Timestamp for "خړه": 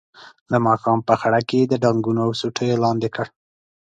1.21-1.39